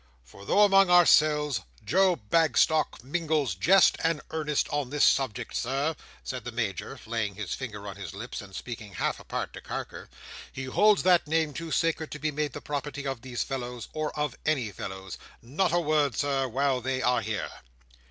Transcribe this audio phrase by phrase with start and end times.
[0.23, 6.43] "For though among ourselves, Joe Bagstock mingles jest and earnest on this subject, Sir," said
[6.43, 10.09] the Major, laying his finger on his lips, and speaking half apart to Carker,
[10.51, 14.09] "he holds that name too sacred to be made the property of these fellows, or
[14.17, 15.19] of any fellows.
[15.39, 17.51] Not a word, Sir, while they are here!"